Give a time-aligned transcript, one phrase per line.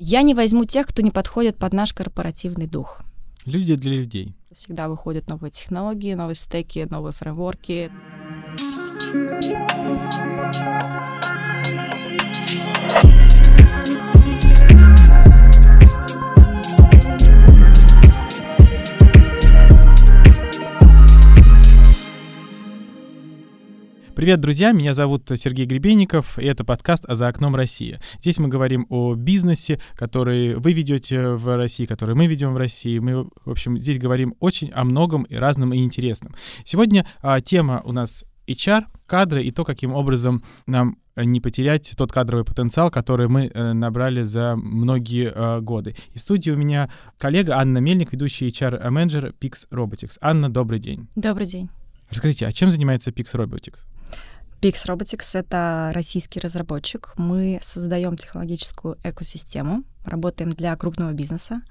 [0.00, 3.00] Я не возьму тех, кто не подходит под наш корпоративный дух.
[3.46, 4.36] Люди для людей.
[4.52, 7.90] Всегда выходят новые технологии, новые стеки, новые фреймворки.
[24.18, 24.72] Привет, друзья!
[24.72, 28.00] Меня зовут Сергей Гребенников, и это подкаст «А за окном России».
[28.18, 32.98] Здесь мы говорим о бизнесе, который вы ведете в России, который мы ведем в России.
[32.98, 36.34] Мы, в общем, здесь говорим очень о многом и разном и интересном.
[36.64, 42.10] Сегодня а, тема у нас HR, кадры и то, каким образом нам не потерять тот
[42.10, 45.94] кадровый потенциал, который мы э, набрали за многие э, годы.
[46.12, 50.18] И в студии у меня коллега Анна Мельник, ведущий HR-менеджер Pix Robotics.
[50.20, 51.06] Анна, добрый день.
[51.14, 51.68] Добрый день.
[52.10, 53.86] Расскажите, а чем занимается Pix Robotics?
[54.60, 57.12] Pix Robotics— это российский разработчик.
[57.16, 61.62] Мы создаем технологическую экосистему, работаем для крупного бизнеса.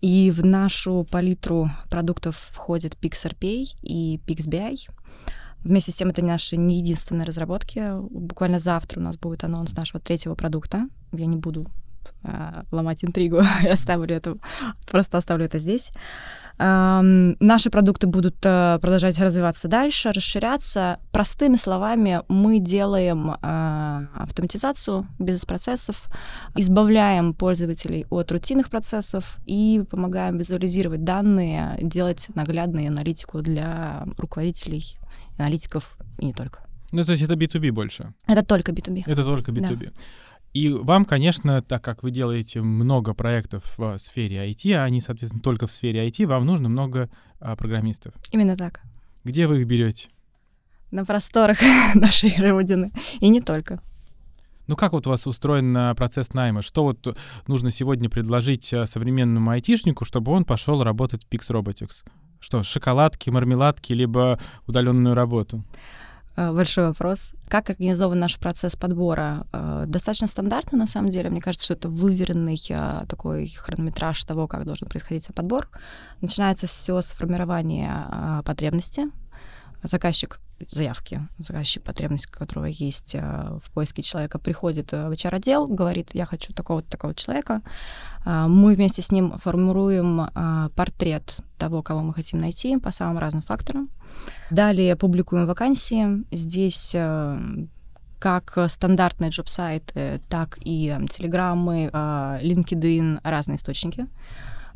[0.00, 4.90] И в нашу палитру продуктов входит PixRPay и PixBI.
[5.60, 7.92] Вместе с тем, это наши не единственные разработки.
[8.10, 10.88] Буквально завтра у нас будет анонс нашего третьего продукта.
[11.12, 11.68] Я не буду
[12.22, 14.36] э, ломать интригу, я оставлю это,
[14.90, 15.90] просто оставлю это здесь.
[16.56, 21.00] Наши продукты будут э, продолжать развиваться дальше, расширяться.
[21.10, 26.04] Простыми словами, мы делаем э, автоматизацию бизнес-процессов,
[26.54, 34.96] избавляем пользователей от рутинных процессов и помогаем визуализировать данные, делать наглядную аналитику для руководителей,
[35.38, 36.60] аналитиков и не только.
[36.92, 38.14] Ну, то есть это B2B больше?
[38.28, 39.02] Это только B2B.
[39.06, 39.86] Это только B2B.
[39.86, 39.90] Да.
[40.54, 45.42] И вам, конечно, так как вы делаете много проектов в сфере IT, а они, соответственно,
[45.42, 48.14] только в сфере IT, вам нужно много а, программистов.
[48.30, 48.80] Именно так.
[49.24, 50.10] Где вы их берете?
[50.92, 51.58] На просторах
[51.96, 52.92] нашей родины.
[53.18, 53.80] И не только.
[54.68, 56.62] Ну как вот у вас устроен процесс найма?
[56.62, 57.18] Что вот
[57.48, 62.04] нужно сегодня предложить а, современному айтишнику, чтобы он пошел работать в Pix Robotics?
[62.38, 65.64] Что, шоколадки, мармеладки, либо удаленную работу?
[66.36, 67.32] Э, большой вопрос.
[67.48, 69.46] Как организован наш процесс подбора?
[69.52, 71.30] Э, достаточно стандартно, на самом деле.
[71.30, 75.68] Мне кажется, что это выверенный э, такой хронометраж того, как должен происходить подбор.
[76.20, 79.06] Начинается все с формирования потребности.
[79.84, 80.40] Заказчик
[80.70, 86.90] заявки, заказчик, потребность которого есть в поиске человека, приходит в HR-отдел, говорит, я хочу такого-то,
[86.90, 87.60] такого человека.
[88.24, 90.28] Мы вместе с ним формируем
[90.74, 93.90] портрет того, кого мы хотим найти по самым разным факторам.
[94.50, 96.24] Далее публикуем вакансии.
[96.34, 97.66] Здесь э,
[98.18, 104.06] как стандартные джоб-сайты, так и телеграммы, э, LinkedIn, разные источники.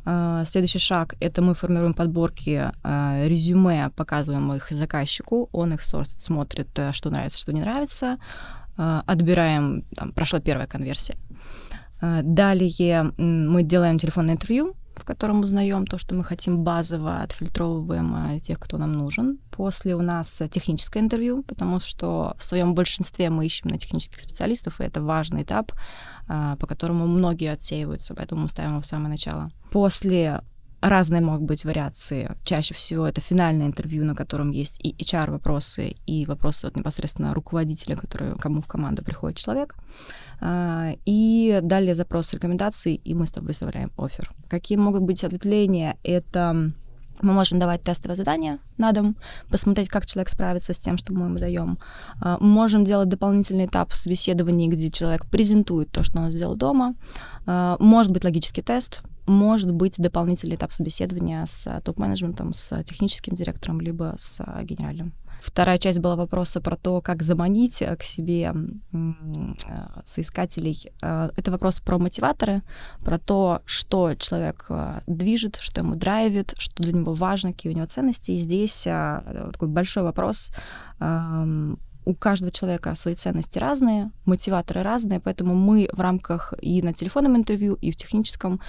[0.05, 6.69] Э, следующий шаг— это мы формируем подборки резюме, показываем их заказчику, он их сорсит, смотрит,
[6.93, 8.19] что нравится, что не нравится,
[8.77, 11.17] отбираем, там, прошла первая конверсия.
[12.01, 18.39] Далее мы делаем телефонное интервью, в котором узнаем то, что мы хотим базово, отфильтровываем а,
[18.39, 19.39] тех, кто нам нужен.
[19.51, 24.81] После у нас техническое интервью, потому что в своем большинстве мы ищем на технических специалистов,
[24.81, 25.73] и это важный этап,
[26.29, 29.51] а, по которому многие отсеиваются, поэтому мы ставим его в самое начало.
[29.71, 30.43] После
[30.81, 32.31] Разные могут быть вариации.
[32.45, 37.97] Чаще всего это финальное интервью, на котором есть и HR-вопросы, и вопросы от непосредственно руководителя,
[37.97, 39.75] который, кому в команду приходит человек.
[40.41, 44.31] А, и далее запрос рекомендаций, и мы с тобой выставляем офер.
[44.49, 45.97] Какие могут быть ответвления?
[46.05, 46.73] Это
[47.23, 49.17] мы можем давать тестовое задание на дом,
[49.51, 51.79] посмотреть, как человек справится с тем, что мы ему даем.
[52.21, 56.95] А, можем делать дополнительный этап собеседования, где человек презентует то, что он сделал дома.
[57.47, 63.81] А, может быть логический тест, может быть дополнительный этап собеседования с топ-менеджментом, с техническим директором,
[63.81, 65.13] либо с генеральным.
[65.41, 68.53] Вторая часть была вопроса про то, как заманить к себе
[68.93, 68.97] э,
[70.05, 70.91] соискателей.
[71.01, 72.63] Э, это вопрос про мотиваторы,
[73.05, 77.77] про то, что человек э, движет, что ему драйвит, что для него важно, какие у
[77.77, 78.33] него ценности.
[78.33, 80.51] И здесь такой большой вопрос
[81.01, 86.93] эм, у каждого человека свои ценности разные, мотиваторы разные, поэтому мы в рамках и на
[86.93, 88.61] телефонном интервью, и в техническом,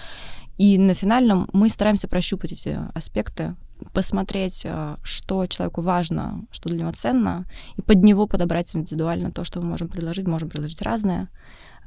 [0.59, 3.55] и на финальном мы стараемся прощупать эти аспекты,
[3.93, 7.45] посмотреть, э, что человеку важно, что для него ценно,
[7.77, 10.27] и под него подобрать индивидуально то, что мы можем предложить.
[10.27, 11.29] Можем предложить разное,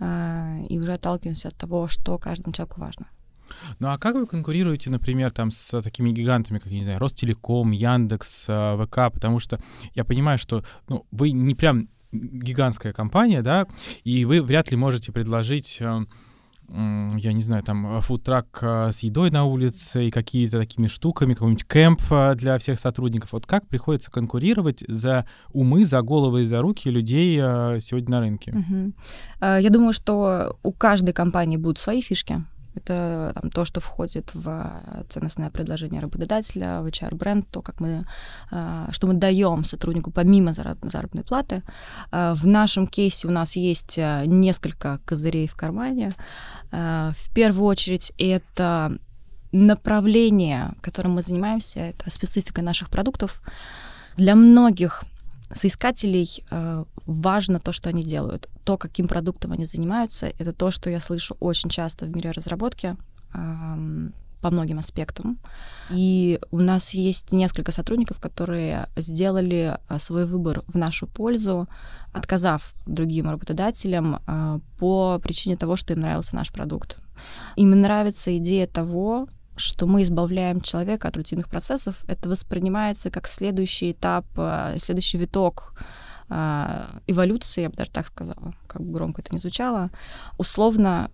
[0.01, 3.07] э, и уже отталкиваемся от того, что каждому человеку важно.
[3.79, 7.73] Ну а как вы конкурируете, например, там с такими гигантами, как, я не знаю, Ростелеком,
[7.73, 9.61] Яндекс, э, ВК, потому что
[9.95, 13.67] я понимаю, что ну, вы не прям гигантская компания, да,
[14.03, 15.79] и вы вряд ли можете предложить
[16.75, 22.01] я не знаю, там фудтрак с едой на улице и какие-то такими штуками, какой-нибудь кемп
[22.37, 23.33] для всех сотрудников.
[23.33, 27.37] Вот как приходится конкурировать за умы, за головы и за руки людей
[27.81, 28.53] сегодня на рынке?
[28.53, 28.93] Угу.
[29.41, 32.45] Я думаю, что у каждой компании будут свои фишки.
[32.75, 38.07] Это там, то, что входит в ценностное предложение работодателя, в HR-бренд, то, как мы,
[38.51, 41.63] а, что мы даем сотруднику помимо заработной платы.
[42.11, 46.15] А, в нашем кейсе у нас есть несколько козырей в кармане.
[46.71, 48.99] В первую очередь это
[49.53, 53.43] направление, которым мы занимаемся, это специфика наших продуктов.
[54.17, 55.05] Для многих
[55.55, 58.49] соискателей э, важно то, что они делают.
[58.65, 62.97] То, каким продуктом они занимаются, это то, что я слышу очень часто в мире разработки
[63.35, 64.09] э,
[64.43, 65.39] по многим аспектам.
[65.91, 71.69] И у нас есть несколько сотрудников, которые сделали э, свой выбор в нашу пользу,
[72.13, 76.99] отказав другим работодателям э, по причине того, что им нравился наш продукт.
[77.57, 83.93] Им нравится идея того, что мы избавляем человека от рутинных процессов, это воспринимается как следующий
[83.93, 85.75] этап, э, следующий виток
[86.31, 89.91] э, эволюции, я бы даже так сказала, как бы громко это не звучало.
[90.39, 91.11] Условно,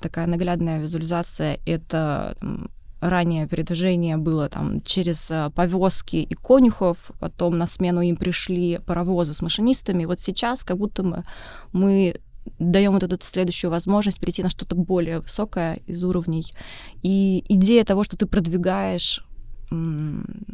[0.00, 2.70] такая наглядная визуализация— это там,
[3.04, 9.34] ранее передвижение было там через э, повозки и конюхов, потом на смену им пришли паровозы
[9.34, 10.06] с машинистами.
[10.06, 11.24] Вот сейчас как будто мы,
[11.72, 12.20] мы
[12.58, 16.44] даем вот эту следующую возможность перейти на что-то более высокое из уровней.
[17.02, 19.24] И идея того, что ты продвигаешь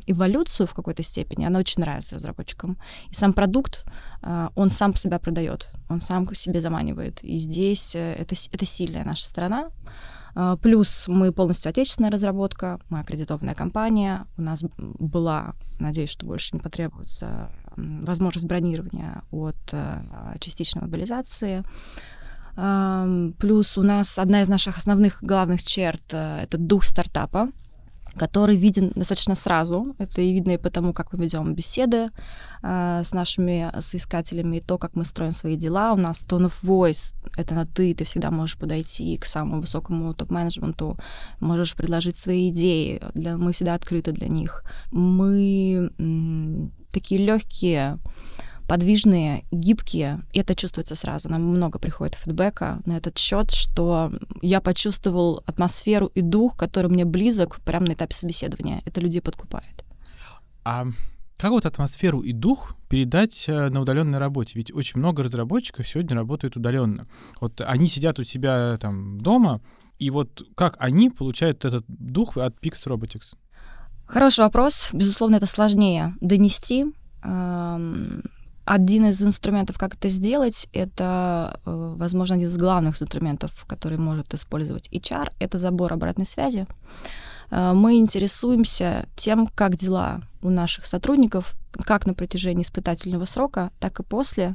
[0.07, 2.79] эволюцию в какой-то степени, она очень нравится разработчикам.
[3.11, 3.85] И сам продукт,
[4.23, 7.23] а, он сам себя продает, он сам к себе заманивает.
[7.23, 9.71] И здесь э, это, это сильная наша сторона.
[10.35, 16.51] А, плюс мы полностью отечественная разработка, мы аккредитованная компания, у нас была, надеюсь, что больше
[16.55, 20.03] не потребуется возможность бронирования от э,
[20.41, 21.65] частичной мобилизации.
[23.39, 27.49] Плюс у нас одна из наших основных главных черт э,— это дух стартапа
[28.17, 29.95] который виден достаточно сразу.
[29.99, 32.11] Это и видно и потому, как мы ведем беседы
[32.63, 35.93] э, с нашими соискателями, и то, как мы строим свои дела.
[35.93, 40.13] У нас tone of voice— это на «ты», ты всегда можешь подойти к самому высокому
[40.15, 40.99] топ-менеджменту,
[41.41, 44.65] можешь предложить свои идеи, для, мы всегда открыты для них.
[44.91, 45.91] Мы
[46.93, 47.99] такие легкие,
[48.71, 51.29] подвижные, гибкие, и это чувствуется сразу.
[51.29, 57.05] Нам много приходит фидбэка на этот счет, что я почувствовал атмосферу и дух, который мне
[57.05, 58.83] близок прямо на этапе собеседования.
[58.85, 59.85] Это людей подкупает.
[60.65, 60.87] А
[61.37, 64.53] как вот атмосферу и дух передать э, на удаленной работе?
[64.55, 67.07] Ведь очень много разработчиков сегодня работают удаленно.
[67.41, 69.63] Вот они сидят у себя там дома,
[69.99, 73.37] и вот как они получают этот дух от Pix Robotics?
[74.13, 74.91] Хороший вопрос.
[74.93, 76.87] Безусловно, это сложнее донести.
[78.65, 84.33] Один из инструментов, как это сделать, это, э, возможно, один из главных инструментов, который может
[84.35, 86.67] использовать HR, это забор обратной связи.
[87.51, 91.55] Э, мы интересуемся тем, как дела у наших сотрудников,
[91.85, 94.55] как на протяжении испытательного срока, так и после.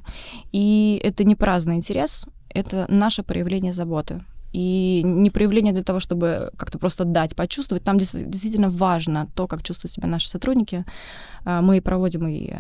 [0.54, 4.24] И это не праздный интерес, это наше проявление заботы
[4.56, 7.84] и не проявление для того, чтобы как-то просто дать, почувствовать.
[7.84, 10.86] Там действительно важно то, как чувствуют себя наши сотрудники.
[11.44, 12.54] А, мы проводим и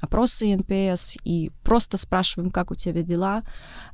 [0.00, 3.44] опросы NPS, и просто спрашиваем, как у тебя дела.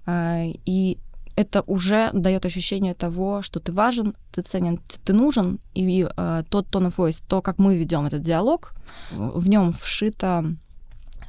[0.07, 0.99] А, и
[1.37, 6.69] это уже дает ощущение того, что ты важен, ты ценен, ты нужен, и э, тот
[6.69, 8.73] tone of voice, то, как мы ведем этот диалог,
[9.11, 10.57] в нем вшито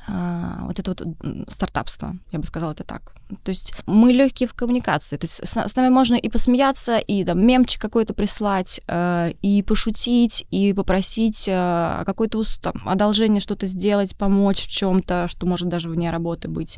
[0.08, 3.14] вот это вот стартапство, я бы сказала это так.
[3.44, 5.18] То есть мы легкие в коммуникации.
[5.18, 10.46] То есть с, нами можно и посмеяться, и там мемчик какой-то прислать, э, и пошутить,
[10.50, 16.10] и попросить э, какое-то там, одолжение что-то сделать, помочь в чем-то, что может даже вне
[16.10, 16.78] работы быть.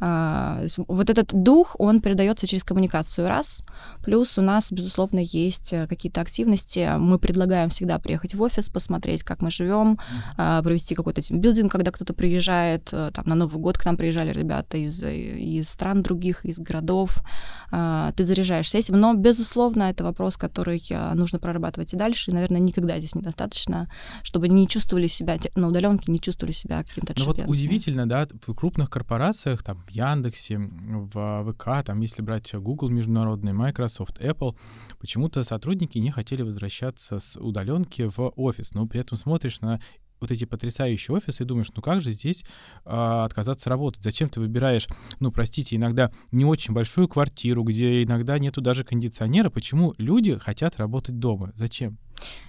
[0.00, 3.62] Э, вот этот дух, он передается через коммуникацию раз.
[4.04, 6.96] Плюс у нас, безусловно, есть э, какие-то активности.
[6.96, 9.98] Мы предлагаем всегда приехать в офис, посмотреть, как мы живем,
[10.36, 12.67] э, провести какой-то тимбилдинг, когда кто-то приезжает.
[12.76, 17.22] Э, там на Новый год к нам приезжали ребята из, из стран других, из городов,
[17.70, 18.98] а, ты заряжаешься этим.
[18.98, 22.30] Но, безусловно, это вопрос, который а, нужно прорабатывать и дальше.
[22.30, 23.90] И, наверное, никогда здесь недостаточно,
[24.22, 28.54] чтобы не чувствовали себя на удаленке, не чувствовали себя каким-то Ну вот удивительно, да, в
[28.54, 34.56] крупных корпорациях, там, в Яндексе, в ВК, там, если брать Google международный, Microsoft, Apple,
[34.98, 39.80] почему-то сотрудники не хотели возвращаться с удаленки в офис, но при этом смотришь на
[40.20, 42.44] вот эти потрясающие офисы и думаешь, ну как же здесь
[42.84, 44.02] э, отказаться работать?
[44.02, 44.86] Зачем ты выбираешь,
[45.20, 49.50] ну простите, иногда не очень большую квартиру, где иногда нету даже кондиционера?
[49.50, 51.52] Почему люди хотят работать дома?
[51.54, 51.98] Зачем?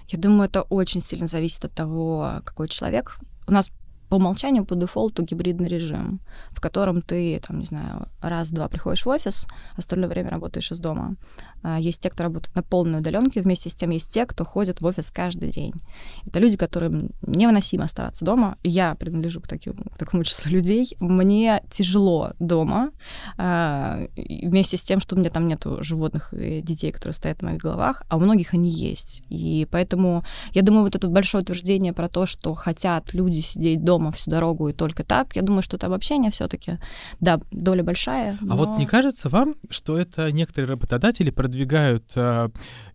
[0.08, 3.18] Я думаю, это очень сильно зависит от того, какой человек.
[3.46, 3.70] У нас
[4.10, 9.08] по умолчанию, по дефолту гибридный режим, в котором ты, там, не знаю, раз-два приходишь в
[9.08, 11.14] офис, остальное время работаешь из дома.
[11.62, 14.80] А, есть те, кто работает на полной удаленке, вместе с тем есть те, кто ходит
[14.80, 15.74] в офис каждый день.
[16.26, 18.58] Это люди, которым невыносимо оставаться дома.
[18.64, 20.96] Я принадлежу к, таким, к такому числу людей.
[20.98, 22.90] Мне тяжело дома,
[23.38, 27.42] а, вместе с тем, что у меня там нету животных и детей, которые стоят в
[27.42, 29.22] моих головах, а у многих они есть.
[29.28, 33.99] И поэтому я думаю, вот это большое утверждение про то, что хотят люди сидеть дома
[34.12, 36.78] всю дорогу и только так, я думаю, что это обобщение все таки
[37.20, 38.36] Да, доля большая.
[38.40, 38.54] Но...
[38.54, 42.48] А вот не кажется вам, что это некоторые работодатели продвигают э,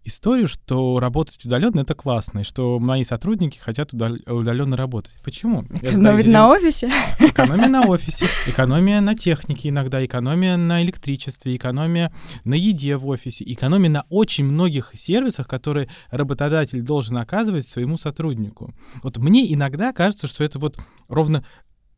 [0.04, 5.14] историю, что работать удаленно это классно, и что мои сотрудники хотят удаленно работать.
[5.24, 5.64] Почему?
[5.82, 6.92] Экономить на офисе?
[7.20, 13.44] Экономия на офисе, экономия на технике иногда, экономия на электричестве, экономия на еде в офисе,
[13.48, 18.74] экономия на очень многих сервисах, которые работодатель должен оказывать своему сотруднику.
[19.04, 21.46] Вот мне иногда кажется, что это вот ровно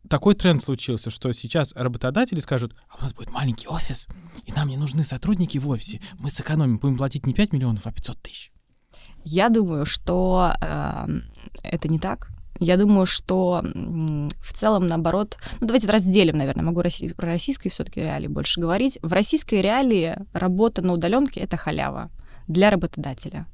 [0.09, 4.07] такой тренд случился, что сейчас работодатели скажут, а у нас будет маленький офис,
[4.45, 7.91] и нам не нужны сотрудники в офисе, мы сэкономим, будем платить не 5 миллионов, а
[7.91, 8.51] 500 тысяч.
[9.23, 11.07] Я думаю, что э,
[11.63, 12.29] это не так.
[12.59, 18.01] Я думаю, что в целом, наоборот, ну давайте разделим, наверное, могу россий, про российские все-таки
[18.01, 18.97] реалии больше говорить.
[19.03, 22.09] В российской реалии работа на удаленке это халява
[22.47, 23.45] для работодателя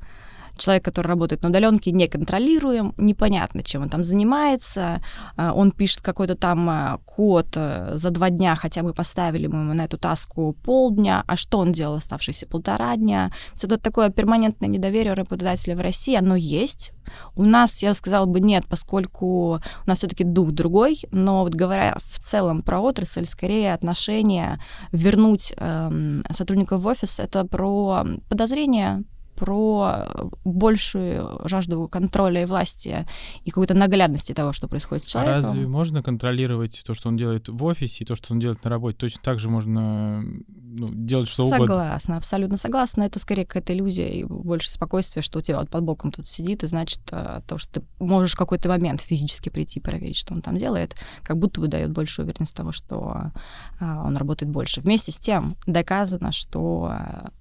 [0.58, 5.02] человек, который работает на удаленке, не контролируем, непонятно, чем он там занимается.
[5.36, 9.74] А, он пишет какой-то там а, код э, за два дня, хотя мы поставили ему
[9.74, 13.32] на эту таску полдня, а что он делал оставшиеся полтора дня.
[13.62, 16.94] Это такое перманентное недоверие работодателя в России, оно есть.
[17.36, 21.98] У нас, я сказала бы, нет, поскольку у нас все-таки дух другой, но вот говоря
[22.04, 24.60] в целом про отрасль, скорее отношение
[24.92, 29.04] вернуть эм, сотрудников в офис, это про подозрение,
[29.36, 30.08] про
[30.44, 33.08] большую жажду контроля и власти
[33.44, 35.40] и какой-то наглядности того, что происходит с а человеком.
[35.40, 38.64] А разве можно контролировать то, что он делает в офисе, и то, что он делает
[38.64, 38.98] на работе?
[38.98, 41.84] Точно так же можно ну, делать что согласна, угодно?
[41.84, 43.04] Согласна, абсолютно согласна.
[43.04, 46.64] Это скорее какая-то иллюзия и больше спокойствие, что у тебя вот под боком тут сидит,
[46.64, 50.34] и значит а, то, что ты можешь в какой-то момент физически прийти и проверить, что
[50.34, 53.32] он там делает, как будто бы дает большую уверенность того, что
[53.80, 54.82] а, он работает больше.
[54.82, 56.94] Вместе с тем доказано, что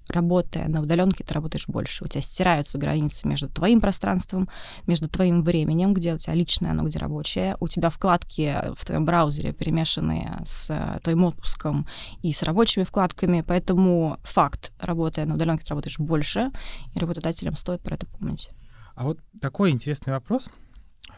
[0.09, 2.05] работая на удаленке, ты работаешь больше больше.
[2.05, 4.49] У тебя стираются границы между твоим пространством,
[4.87, 7.57] между твоим временем, где у тебя личное, оно где рабочее.
[7.59, 11.85] У тебя вкладки в твоем браузере перемешанные с э, твоим отпуском
[12.21, 13.43] и с рабочими вкладками.
[13.45, 16.51] Поэтому факт, работая на удаленке, ты работаешь больше,
[16.95, 18.49] и работодателям стоит про это помнить.
[18.95, 20.49] А вот такой интересный вопрос.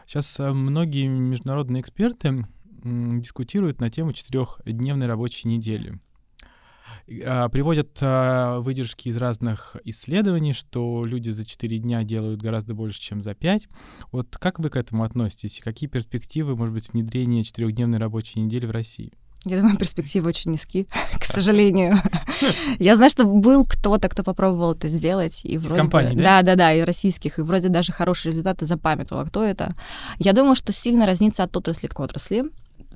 [0.04, 2.44] Сейчас э, многие международные эксперты
[2.82, 6.00] дискутируют на тему четырехдневной рабочей недели.
[7.24, 13.00] А, приводят а, выдержки из разных исследований, что люди за 4 дня делают гораздо больше,
[13.00, 13.68] чем за 5.
[14.12, 15.60] Вот как вы к этому относитесь?
[15.62, 19.12] Какие перспективы, может быть, внедрения четырехдневной рабочей недели в России?
[19.44, 20.88] Я думаю, перспективы очень низки,
[21.20, 22.02] к сожалению.
[22.80, 25.42] Я знаю, что был кто-то, кто попробовал это сделать.
[25.44, 26.42] И вроде Из компаний, бы, да?
[26.42, 29.74] Да, да, да, и российских, и вроде даже хорошие результаты запамятовала, кто это.
[30.18, 32.46] Я думаю, что сильно разнится от отрасли к отрасли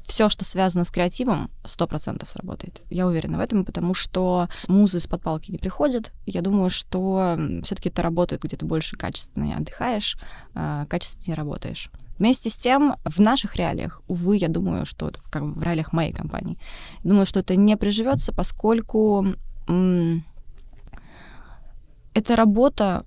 [0.03, 2.83] все, что связано с креативом, сто процентов сработает.
[2.91, 6.13] Я уверена в этом, потому что музы с подпалки не приходят.
[6.27, 10.19] Я думаю, что все-таки это работает, где ты больше качественно отдыхаешь,
[10.55, 11.91] а, качественнее работаешь.
[12.19, 16.59] Вместе с тем, в наших реалиях, увы, я думаю, что как в реалиях моей компании,
[17.03, 19.27] думаю, что это не приживется, поскольку
[22.13, 23.07] это работа,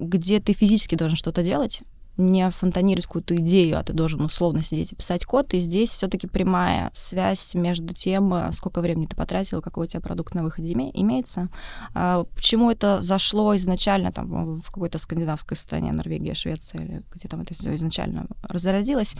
[0.00, 1.82] где ты физически должен что-то делать,
[2.16, 5.54] не фонтанировать какую-то идею, а ты должен условно сидеть и писать код.
[5.54, 10.00] И здесь все-таки прямая связь между тем, э, сколько времени ты потратил, какой у тебя
[10.00, 11.48] продукт на выходе имеется.
[11.94, 17.40] А почему это зашло изначально там, в какой-то скандинавской стране, Норвегия, Швеция, или где там
[17.40, 19.14] это все изначально разродилось?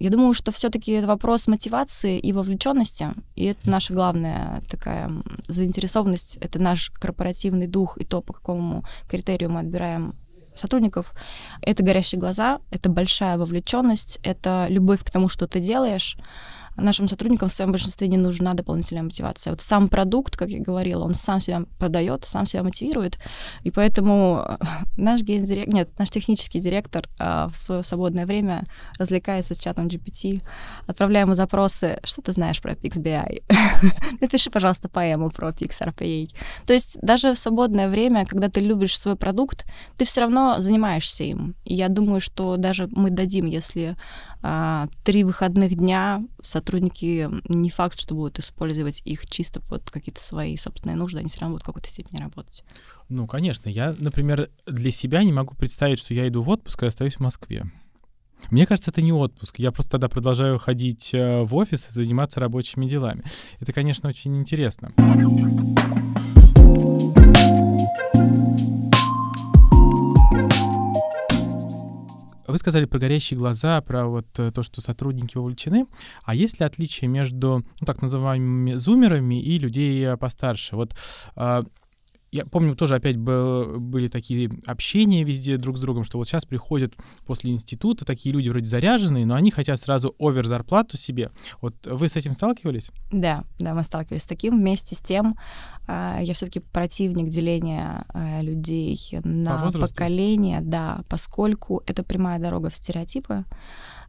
[0.00, 5.10] Я думаю, что все-таки это вопрос мотивации и вовлеченности, и это наша главная такая
[5.48, 10.14] заинтересованность, это наш корпоративный дух и то, по какому критерию мы отбираем
[10.58, 11.12] сотрудников.
[11.62, 16.16] Это горящие глаза, это большая вовлеченность, это любовь к тому, что ты делаешь
[16.78, 19.52] нашим сотрудникам в своем большинстве не нужна дополнительная мотивация.
[19.52, 23.18] Вот сам продукт, как я говорила, он сам себя продает, сам себя мотивирует,
[23.62, 24.56] и поэтому э,
[24.96, 28.64] наш гендиректор, нет, наш технический директор а, в свое свободное время
[28.98, 30.42] развлекается с чатом GPT,
[30.86, 33.42] отправляем ему запросы, что ты знаешь про PixBI?
[34.20, 36.30] Напиши, пожалуйста, поэму про PixRPA.
[36.66, 39.66] То есть даже в свободное время, когда ты любишь свой продукт,
[39.96, 41.54] ты все равно занимаешься им.
[41.64, 43.96] И я думаю, что даже мы дадим, если
[44.42, 50.22] а, три выходных дня сотрудники сотрудники не факт, что будут использовать их чисто под какие-то
[50.22, 52.62] свои собственные нужды, они все равно будут в какой-то степени работать.
[53.08, 53.70] Ну, конечно.
[53.70, 57.20] Я, например, для себя не могу представить, что я иду в отпуск и остаюсь в
[57.20, 57.64] Москве.
[58.50, 59.58] Мне кажется, это не отпуск.
[59.58, 63.24] Я просто тогда продолжаю ходить э, в офис и заниматься рабочими делами.
[63.60, 64.92] Это, конечно, очень интересно.
[72.58, 75.86] Вы сказали про горящие глаза, про вот э, то, что сотрудники вовлечены.
[76.24, 80.74] А есть ли отличие между ну, так называемыми зумерами и людей постарше?
[80.74, 80.92] Вот
[81.36, 81.62] а,
[82.30, 86.44] я помню, тоже опять был, были такие общения везде друг с другом, что вот сейчас
[86.44, 86.94] приходят
[87.26, 91.30] после института такие люди вроде заряженные, но они хотят сразу овер зарплату себе.
[91.60, 92.90] Вот вы с этим сталкивались?
[93.10, 94.58] Да, да, мы сталкивались с таким.
[94.58, 95.36] Вместе с тем
[95.86, 102.68] а, я все-таки противник деления а, людей на По поколение, да, поскольку это прямая дорога
[102.68, 103.44] в стереотипы.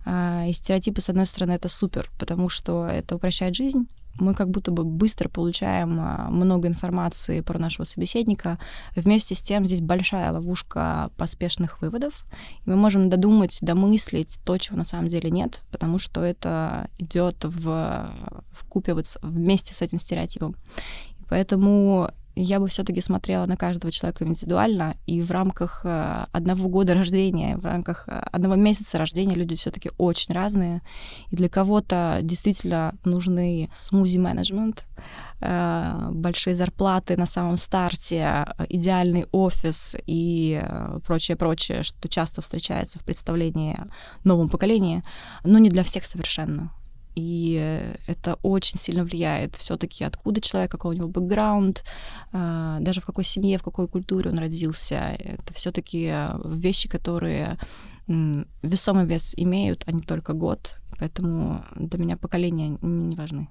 [0.06, 3.88] А, и стереотипы, с одной стороны, это супер, потому что это упрощает жизнь,
[4.20, 8.60] мы как будто бы быстро получаем а, много информации про нашего собеседника.
[8.96, 12.26] Вместе с тем здесь большая ловушка поспешных выводов.
[12.66, 17.44] И мы можем додумать, домыслить то, чего на самом деле нет, потому что это идет
[17.44, 18.12] в,
[18.52, 20.56] в купе вот вместе с этим стереотипом.
[21.20, 26.70] И поэтому я бы все-таки смотрела на каждого человека индивидуально, и в рамках э, одного
[26.70, 30.82] года рождения, в рамках э, одного месяца рождения люди все-таки очень разные.
[31.32, 34.86] И для кого-то действительно нужны смузи-менеджмент,
[35.42, 40.64] э, большие зарплаты на самом старте, идеальный офис и
[41.06, 43.78] прочее-прочее, что часто встречается в представлении
[44.24, 45.04] новом поколении,
[45.44, 46.72] но не для всех совершенно
[47.16, 51.84] и это очень сильно влияет все-таки, откуда человек, какой у него бэкграунд,
[52.32, 55.18] а, даже в какой семье, в какой культуре он родился.
[55.20, 56.14] Это все-таки
[56.46, 57.58] вещи, которые
[58.08, 60.82] весомый вес имеют, а не только год.
[60.98, 63.48] Поэтому для меня поколения не, не важны.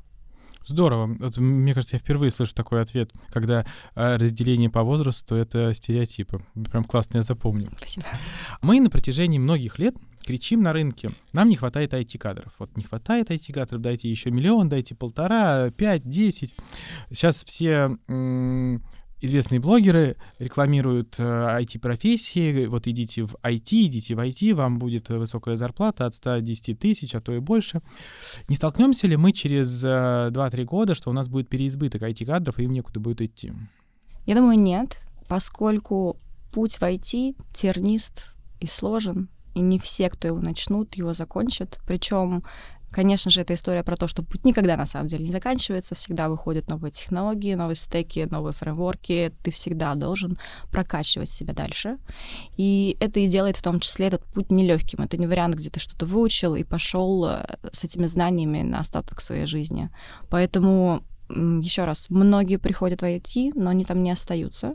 [0.69, 1.17] Здорово.
[1.19, 6.41] Вот, мне кажется, я впервые слышу такой ответ, когда э, разделение по возрасту— это стереотипы.
[6.71, 7.71] Прям классно, я запомню.
[7.79, 8.07] Спасибо.
[8.61, 9.95] Мы на протяжении многих лет
[10.29, 12.53] кричим на рынке, нам не хватает IT-кадров.
[12.59, 16.55] Вот не хватает IT-кадров, дайте еще миллион, дайте полтора, пять, десять.
[17.11, 17.97] Сейчас все
[19.23, 25.57] известные блогеры рекламируют э, IT-профессии, вот идите в IT, идите в IT, вам будет высокая
[25.57, 27.81] зарплата от 110 тысяч, а то и больше.
[28.49, 32.65] Не столкнемся ли мы через 2-3 э, года, что у нас будет переизбыток IT-кадров, и
[32.65, 33.53] им некуда будет идти?
[34.27, 36.21] Я думаю, нет, поскольку
[36.53, 38.27] путь в IT тернист
[38.61, 41.81] и сложен, и не все, кто его начнут, его закончат.
[41.87, 42.43] Причем
[42.91, 46.29] Конечно же, это история про то, что путь никогда на самом деле не заканчивается, всегда
[46.29, 50.39] выходят новые технологии, новые стеки, новые фреймворки, ты всегда должен
[50.71, 51.99] прокачивать себя дальше.
[52.57, 55.01] И это и делает в том числе этот путь нелегким.
[55.03, 59.21] Это не вариант, где ты что-то выучил и пошел э, с этими знаниями на остаток
[59.21, 59.91] своей жизни.
[60.31, 64.75] Поэтому еще раз, многие приходят в IT, но они там не остаются.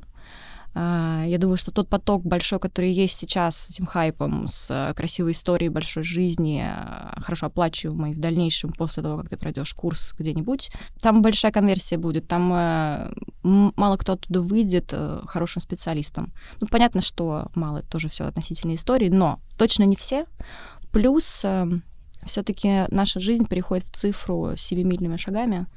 [0.76, 4.94] А, я думаю, что тот поток большой, который есть сейчас с этим хайпом, с э,
[4.96, 10.16] красивой историей большой жизни, э, хорошо оплачиваемой в дальнейшем после того, как ты пройдешь курс
[10.18, 14.94] где-нибудь, там большая конверсия будет, там э, мало кто оттуда выйдет
[15.26, 16.34] хорошим специалистом.
[16.60, 20.26] Ну, понятно, что мало, это тоже все относительные истории, но точно не все.
[20.92, 21.46] Плюс
[22.26, 25.68] все-таки наша жизнь переходит в цифру семимильными шагами,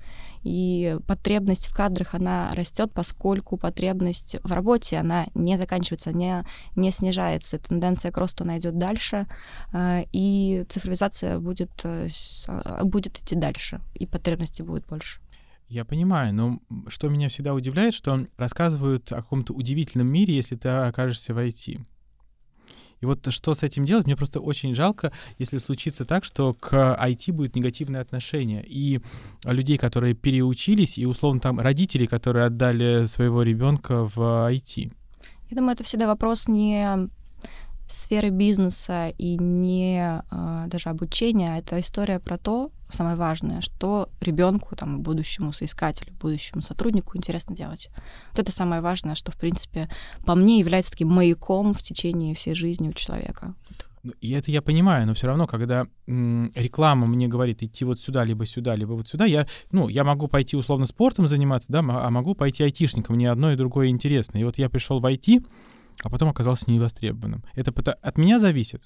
[0.46, 6.44] и потребность в кадрах, она растет, поскольку потребность в работе, она не заканчивается, не,
[6.76, 7.58] не снижается.
[7.58, 9.26] Тенденция к росту, она идет дальше,
[9.72, 12.08] э, и цифровизация будет, э,
[12.46, 15.20] а, будет идти дальше, и потребности будет больше.
[15.68, 20.68] Я понимаю, но что меня всегда удивляет, что рассказывают о каком-то удивительном мире, если ты
[20.68, 21.80] окажешься в IT.
[23.00, 24.06] И вот что с этим делать?
[24.06, 28.64] Мне просто очень жалко, если случится так, что к IT будет негативное отношение.
[28.66, 29.00] И
[29.44, 34.18] людей, которые переучились, и условно там родители, которые отдали своего ребенка в
[34.50, 34.92] IT.
[35.50, 37.08] Я думаю, это всегда вопрос не
[37.88, 41.58] сферы бизнеса и не э, даже обучения.
[41.58, 47.88] Это история про то, самое важное, что ребенку, там, будущему соискателю, будущему сотруднику интересно делать.
[48.30, 49.88] Вот это самое важное, что, в принципе,
[50.24, 53.54] по мне является таким маяком в течение всей жизни у человека.
[54.06, 58.24] Ну, и это я понимаю, но все равно, когда реклама мне говорит идти вот сюда,
[58.24, 62.10] либо сюда, либо вот сюда, я, ну, я могу пойти условно спортом заниматься, да, а
[62.10, 64.38] могу пойти айтишником, мне одно и другое интересно.
[64.38, 65.44] И вот я пришел в IT,
[66.02, 67.44] а потом оказался невостребованным.
[67.54, 68.82] Это от меня зависит?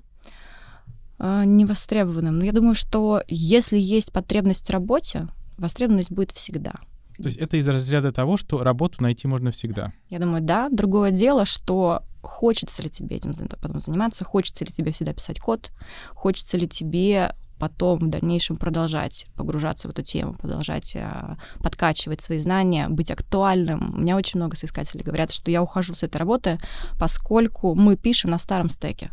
[1.19, 2.39] А, невостребованным.
[2.39, 6.75] Но я думаю, что если есть потребность в работе, востребованность будет всегда.
[7.17, 9.93] То есть это из разряда того, что работу найти можно всегда?
[10.09, 10.71] Я думаю, да.
[10.71, 15.73] Другое дело, что хочется ли тебе этим потом заниматься, хочется ли тебе всегда писать код,
[16.15, 22.39] хочется ли тебе потом в дальнейшем продолжать погружаться в эту тему, продолжать э, подкачивать свои
[22.39, 23.95] знания, быть актуальным.
[23.95, 26.59] У меня очень много соискателей говорят, что я ухожу с этой работы,
[26.99, 29.11] поскольку мы пишем на старом стеке.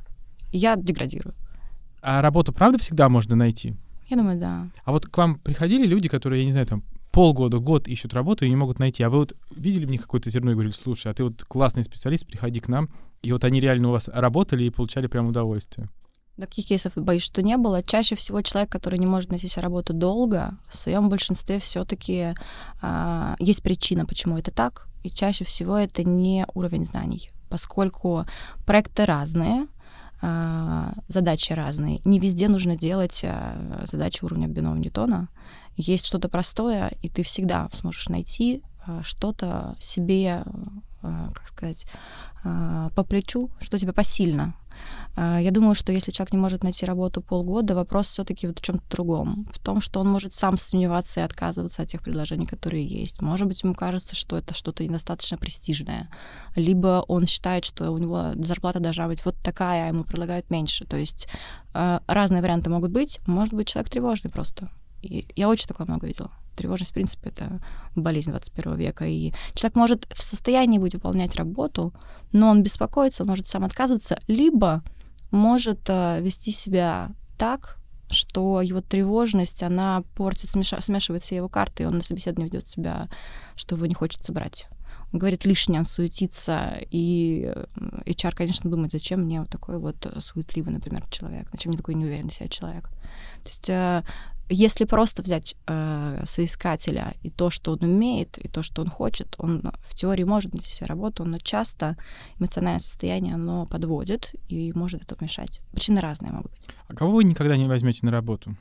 [0.52, 1.36] Я деградирую.
[2.02, 3.76] А работу, правда, всегда можно найти?
[4.08, 4.68] Я думаю, да.
[4.86, 8.46] А вот к вам приходили люди, которые, я не знаю, там, полгода, год ищут работу
[8.46, 9.04] и не могут найти.
[9.04, 11.84] А вы вот видели в них какое-то зерно и говорили, слушай, а ты вот классный
[11.84, 12.90] специалист, приходи к нам.
[13.24, 15.90] И вот они реально у вас работали и получали прям удовольствие.
[16.40, 17.82] Таких кейсов, боюсь, что не было.
[17.82, 22.34] Чаще всего человек, который не может найти себе работу долго, в своем большинстве все-таки
[22.82, 24.88] а, есть причина, почему это так.
[25.04, 28.26] И чаще всего это не уровень знаний, поскольку
[28.66, 29.68] проекты разные,
[30.20, 32.02] а, задачи разные.
[32.04, 35.30] Не везде нужно делать а, задачи уровня биного Ньютона.
[35.76, 40.44] Есть что-то простое, и ты всегда сможешь найти а, что-то себе,
[41.02, 41.86] как сказать,
[42.44, 44.56] по плечу, что тебе посильно.
[45.16, 48.84] Я думаю, что если человек не может найти работу полгода, вопрос все-таки вот в чем-то
[48.90, 49.48] другом.
[49.52, 53.22] В том, что он может сам сомневаться и отказываться от тех предложений, которые есть.
[53.22, 56.10] Может быть, ему кажется, что это что-то недостаточно престижное.
[56.56, 60.86] Либо он считает, что у него зарплата должна быть вот такая, а ему предлагают меньше.
[60.86, 61.28] То есть
[61.74, 63.20] разные варианты могут быть.
[63.26, 64.70] Может быть, человек тревожный просто.
[65.02, 66.32] Я очень такое много видела.
[66.56, 67.62] Тревожность, в принципе, это
[67.96, 69.06] болезнь 21 века.
[69.06, 71.94] И человек может в состоянии быть выполнять работу,
[72.32, 74.84] но он беспокоится, может сам отказываться, либо
[75.30, 77.78] может э, вести себя так,
[78.10, 83.10] что его тревожность, она портит, смешивает все его карты, и он на собеседовании ведет себя,
[83.56, 84.68] что его не хочется брать.
[85.14, 87.54] Он говорит лишнее, он суетится, и
[88.06, 92.32] HR, конечно, думает, зачем мне вот такой вот суетливый, например, человек, зачем мне такой неуверенный
[92.32, 92.90] себя человек.
[93.44, 94.04] То есть э,
[94.50, 99.36] если просто взять э, соискателя и то, что он умеет, и то, что он хочет,
[99.38, 101.98] он в теории может найти себе работу, но часто
[102.40, 105.62] эмоциональное состояние, оно подводит и может это мешать.
[105.72, 106.70] Причины разные могут быть.
[106.88, 108.56] А кого вы никогда не возьмете на работу?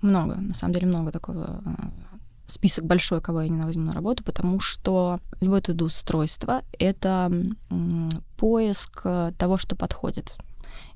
[0.00, 1.60] Много, на самом деле много такого.
[1.64, 1.70] Э,
[2.46, 7.30] список большой, кого я не возьму на работу, потому что любое трудоустройство— это
[8.36, 9.02] поиск
[9.38, 10.36] того, что подходит.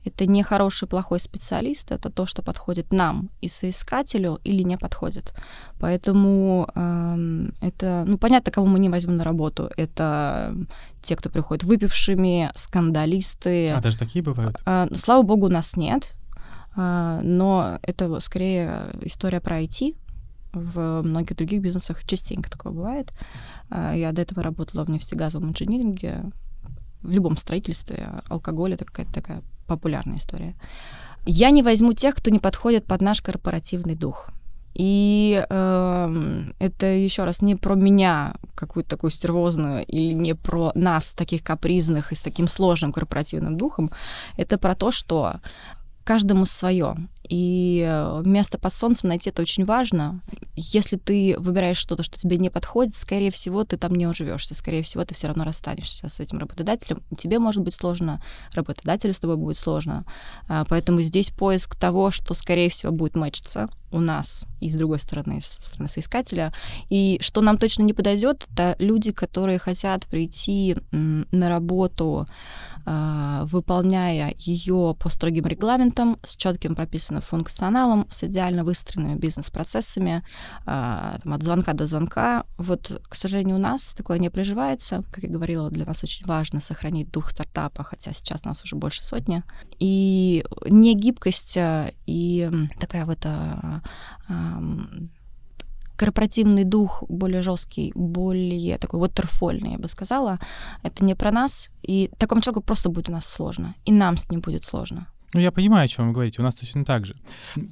[0.05, 5.35] Это не хороший, плохой специалист, это то, что подходит нам и соискателю или не подходит.
[5.81, 9.71] Поэтому э, это, ну, понятно, кого мы не возьмем на работу.
[9.77, 10.55] Это
[11.03, 13.71] те, кто приходит выпившими, скандалисты.
[13.71, 14.57] А, даже такие бывают?
[14.67, 16.15] Э, слава богу, у нас нет.
[16.77, 19.97] Э, но это скорее история про IT,
[20.53, 23.12] в многих других бизнесах частенько такое бывает.
[23.71, 26.33] Я до этого работала в нефтегазовом инжиниринге,
[27.07, 30.55] в любом строительстве алкоголь это какая-то такая популярная история.
[31.24, 34.31] Я не возьму тех, кто не подходит под наш корпоративный дух.
[34.74, 41.14] И э, это еще раз не про меня какую-то такую стервозную или не про нас
[41.14, 43.90] таких капризных и с таким сложным корпоративным духом.
[44.37, 45.40] Это про то, что
[46.05, 46.96] каждому свое.
[47.29, 50.21] И э, место под солнцем найти это очень важно.
[50.55, 54.55] Если ты выбираешь что-то, что тебе не подходит, скорее всего, ты там не уживешься.
[54.55, 57.03] Скорее всего, ты все равно расстанешься с этим работодателем.
[57.17, 58.23] Тебе может быть сложно,
[58.55, 60.05] работодателю с тобой будет сложно.
[60.49, 64.99] А, поэтому здесь поиск того, что, скорее всего, будет мэчиться у нас и с другой
[64.99, 66.53] стороны, со стороны соискателя.
[66.89, 72.27] И что нам точно не подойдет, это люди, которые хотят прийти на работу
[72.87, 80.25] выполняя ее по строгим регламентам, с четким прописанным функционалом, с идеально выстроенными бизнес-процессами,
[80.66, 82.44] а, там, от звонка до звонка.
[82.59, 85.03] Вот, к сожалению, у нас такое не приживается.
[85.11, 89.03] Как я говорила, для нас очень важно сохранить дух стартапа, хотя сейчас нас уже больше
[89.03, 89.42] сотни.
[89.79, 93.27] И не гибкость а, и такая вот
[95.96, 100.38] корпоративный дух более жесткий, более такой waterfallный, я бы сказала,
[100.82, 104.30] это не про нас, и такому человеку просто будет у нас сложно, и нам с
[104.30, 105.06] ним будет сложно.
[105.35, 107.14] Ну, я понимаю, о чем вы говорите, у нас точно так же.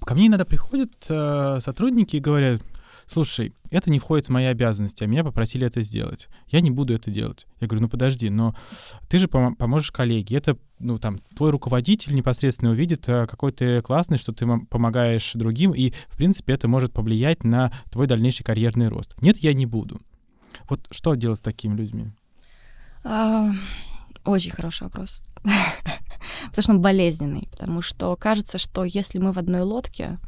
[0.04, 2.60] Ко мне иногда приходят э, сотрудники и говорят,
[3.06, 6.28] слушай, это не входит в мои обязанности, а меня попросили это сделать.
[6.48, 7.46] Я не буду это делать.
[7.60, 8.54] Я говорю, ну подожди, но
[9.08, 10.36] ты же пом- поможешь коллеге.
[10.36, 15.72] Это, ну там, твой руководитель непосредственно увидит, э, какой ты классный, что ты помогаешь другим,
[15.72, 19.14] и, в принципе, это может повлиять на твой дальнейший карьерный рост.
[19.20, 20.00] Нет, я не буду.
[20.68, 22.10] Вот что делать с такими людьми?
[23.02, 23.50] А,
[24.24, 25.20] очень хороший вопрос.
[26.46, 30.18] потому что он болезненный, потому что кажется, что если мы в одной лодке,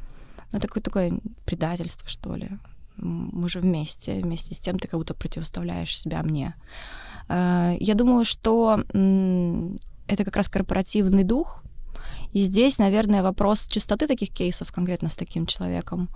[0.52, 2.50] ну, такое, такое предательство, что ли.
[2.96, 6.54] Мы же вместе, вместе с тем ты как будто противоставляешь себя мне.
[7.28, 8.82] Э, я думаю, что
[10.08, 11.62] это как раз корпоративный дух,
[12.32, 16.08] и здесь, наверное, вопрос чистоты таких кейсов конкретно с таким человеком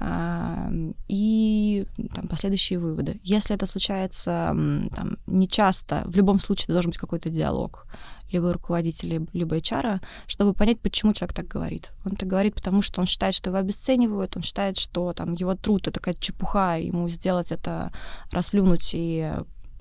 [0.00, 0.70] а,
[1.08, 3.20] и там, последующие выводы.
[3.22, 4.54] Если это случается
[4.94, 7.86] там, не часто, в любом случае должен быть какой-то диалог
[8.30, 11.92] либо руководителя, либо HR, чтобы понять, почему человек так говорит.
[12.04, 15.54] Он так говорит, потому что он считает, что его обесценивают, он считает, что там его
[15.54, 17.92] труд— это какая-то чепуха, ему сделать это,
[18.30, 19.32] расплюнуть и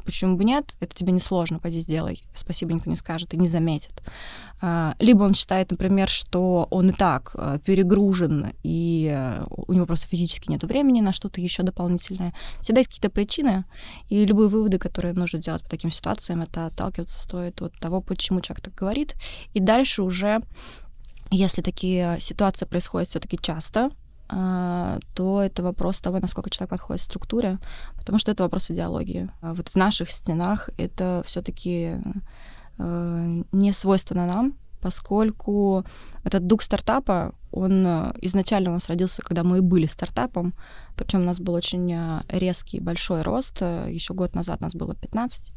[0.08, 4.02] почему бы нет, это тебе несложно, пойди сделай, спасибо никто не скажет и не заметит.
[4.62, 9.86] А, либо он считает, например, что он и так э, перегружен, и э, у него
[9.86, 12.34] просто физически нет времени на что-то еще дополнительное.
[12.62, 13.66] Всегда есть какие-то причины,
[14.08, 18.40] и любые выводы, которые нужно делать по таким ситуациям, это отталкиваться стоит от того, почему
[18.40, 19.14] человек так говорит.
[19.54, 20.40] И дальше уже,
[21.32, 23.92] если такие ситуации происходят все-таки часто,
[24.28, 27.60] то это вопрос того, насколько человек подходит структуре,
[27.96, 29.30] потому что это вопрос идеологии.
[29.42, 32.02] А вот в наших стенах это все-таки
[32.78, 35.86] э, не свойственно нам, поскольку
[36.24, 40.54] этот дух стартапа, он э, изначально у нас родился, когда мы были стартапом,
[40.96, 45.54] причем у нас был очень э, резкий большой рост, еще год назад нас было 15,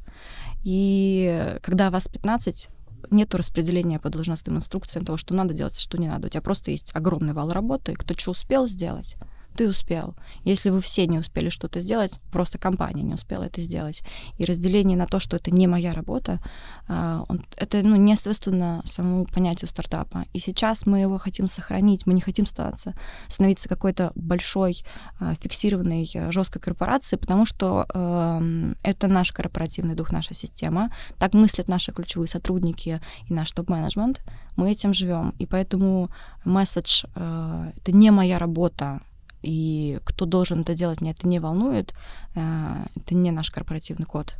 [0.64, 2.68] и когда вас 15,
[3.10, 6.26] нету распределения по должностным инструкциям того, что надо делать, что не надо.
[6.26, 9.16] У тебя просто есть огромный вал работы, кто что успел сделать,
[9.60, 10.14] ты успел.
[10.42, 14.02] Если вы все не успели что-то сделать, просто компания не успела это сделать.
[14.38, 16.40] И разделение на то, что это не моя работа,
[16.88, 17.26] а,
[17.58, 20.24] это ну, не свойственно самому понятию стартапа.
[20.32, 22.94] И сейчас мы его хотим сохранить, мы не хотим становиться,
[23.28, 24.82] становиться какой-то большой,
[25.18, 30.90] а, фиксированной, а, жесткой корпорацией, потому что э, это наш корпоративный дух, наша система.
[31.18, 34.22] Так мыслят наши ключевые сотрудники и наш топ-менеджмент.
[34.56, 35.34] Мы этим живем.
[35.38, 36.08] И поэтому
[36.46, 39.02] месседж э, это не моя работа,
[39.42, 41.94] и кто должен это делать, меня это не волнует.
[42.34, 44.36] Э, это не наш корпоративный код.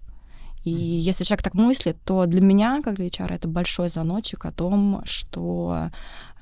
[0.65, 4.53] И если человек так мыслит, то для меня, как для HR, это большой звоночек о
[4.53, 5.91] том, что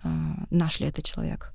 [0.02, 0.08] э,
[0.50, 1.52] наш ли это человек.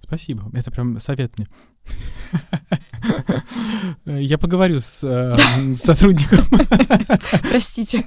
[0.00, 0.50] Спасибо.
[0.52, 1.48] Это прям совет мне.
[4.06, 6.46] Я поговорю с э, сотрудником.
[7.50, 8.04] Простите.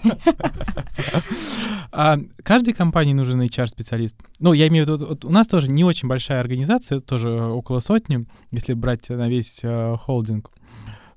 [1.92, 4.16] А каждой компании нужен HR-специалист.
[4.40, 7.80] Ну, я имею в виду, вот у нас тоже не очень большая организация, тоже около
[7.80, 10.52] сотни, если брать на весь э, холдинг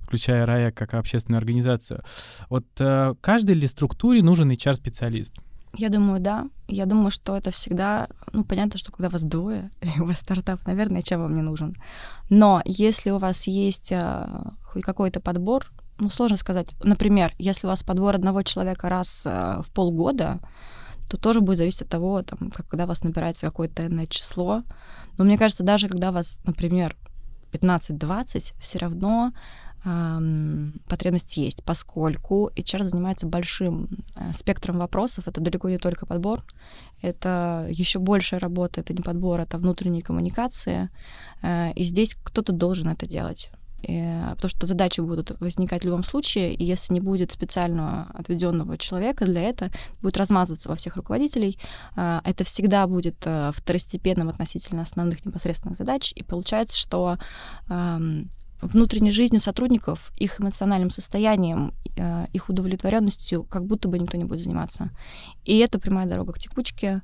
[0.01, 2.03] включая РАЯ как общественную организацию.
[2.49, 5.35] Вот э, каждой ли структуре нужен HR-специалист?
[5.78, 6.48] Я думаю, да.
[6.66, 10.66] Я думаю, что это всегда, ну, понятно, что когда вас двое, и у вас стартап,
[10.66, 11.74] наверное, чем вам не нужен.
[12.30, 16.74] Но если у вас есть а, хоть какой-то подбор, ну, сложно сказать.
[16.82, 20.40] Например, если у вас подбор одного человека раз а, в полгода,
[21.08, 24.64] то тоже будет зависеть от того, там, как, когда вас набирается какое-то иное число.
[25.16, 26.96] Но мне кажется, даже когда вас, например,
[27.52, 29.32] 15-20, все равно
[30.88, 35.29] потребность есть, поскольку HR занимается большим э, спектром вопросов.
[35.29, 36.44] Это далеко не только подбор,
[37.03, 40.90] это еще большая работа, это не подбор, это внутренние коммуникации.
[41.42, 43.51] Э, и здесь кто-то должен это делать.
[43.83, 48.77] И, потому что задачи будут возникать в любом случае, и если не будет специально отведенного
[48.77, 49.70] человека для этого,
[50.03, 51.59] будет размазываться во всех руководителей.
[51.96, 57.18] Э, это всегда будет второстепенным относительно основных непосредственных задач, и получается, что
[58.61, 64.40] внутренней жизнью сотрудников, их эмоциональным состоянием, э, их удовлетворенностью, как будто бы никто не будет
[64.40, 64.90] заниматься.
[65.44, 67.03] И это прямая дорога к текучке.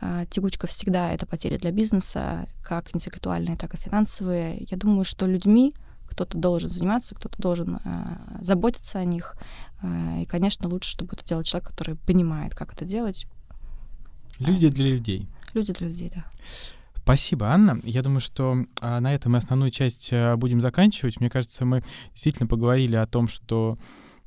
[0.00, 4.66] А, текучка всегда это потери для бизнеса, как интеллектуальные, так и финансовые.
[4.70, 5.74] Я думаю, что людьми
[6.08, 9.36] кто-то должен заниматься, кто-то должен э, заботиться о них.
[9.82, 13.26] Э, и, конечно, лучше, чтобы это делал человек, который понимает, как это делать.
[14.38, 15.28] Люди для людей.
[15.54, 16.24] Люди для людей, да.
[17.04, 17.78] Спасибо, Анна.
[17.84, 21.20] Я думаю, что а, на этом мы основную часть а, будем заканчивать.
[21.20, 23.76] Мне кажется, мы действительно поговорили о том, что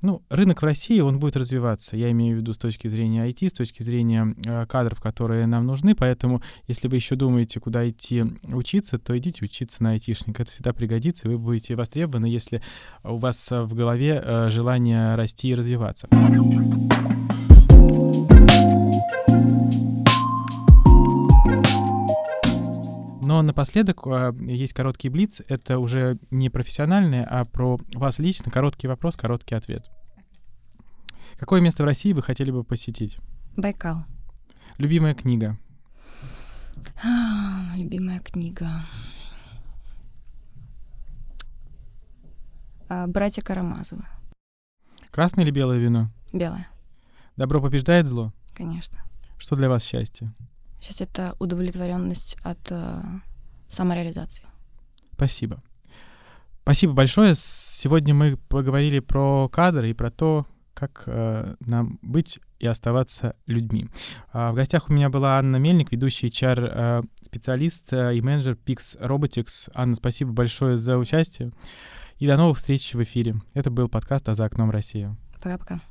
[0.04, 1.98] ну, рынок в России, он будет развиваться.
[1.98, 5.66] Я имею в виду с точки зрения IT, с точки зрения э, кадров, которые нам
[5.66, 5.96] нужны.
[5.96, 10.40] Поэтому, если вы еще думаете, куда идти учиться, то идите учиться на айтишник.
[10.40, 12.62] Это всегда пригодится, вы будете востребованы, если
[13.04, 16.08] у вас в голове э, желание расти и развиваться.
[23.38, 25.44] Но напоследок а, есть короткий блиц.
[25.48, 28.50] Это уже не профессиональный, а про вас лично.
[28.50, 29.92] Короткий вопрос, короткий ответ.
[31.38, 33.20] Какое место в России вы хотели бы посетить?
[33.56, 34.06] Байкал.
[34.80, 35.56] Любимая книга?
[37.04, 38.82] А, любимая книга.
[42.90, 44.06] А, Братья Карамазовы.
[45.12, 46.10] Красное или белое вино?
[46.34, 46.68] Белое.
[47.36, 48.34] Добро побеждает зло?
[48.56, 48.98] Конечно.
[49.38, 50.28] Что для вас счастье?
[50.80, 53.02] Сейчас это удовлетворенность от э,
[53.70, 54.46] самореализации.
[55.14, 55.62] Спасибо.
[56.64, 57.34] Спасибо большое.
[57.36, 63.88] Сегодня мы поговорили про кадры и про то, как э, нам быть и оставаться людьми.
[64.32, 69.00] А в гостях у меня была Анна Мельник, ведущий HR-специалист э, э, и менеджер Pix
[69.00, 69.72] Robotics.
[69.74, 71.52] Анна, спасибо большое за участие.
[72.18, 73.36] И до новых встреч в эфире.
[73.54, 75.16] Это был подкаст «А за окном России».
[75.42, 75.82] Пока-пока.